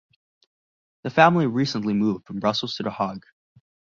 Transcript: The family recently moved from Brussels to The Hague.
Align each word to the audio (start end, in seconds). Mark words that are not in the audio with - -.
The 1.03 1.11
family 1.11 1.45
recently 1.45 1.93
moved 1.93 2.25
from 2.25 2.39
Brussels 2.39 2.73
to 2.77 2.81
The 2.81 2.89
Hague. 2.89 3.23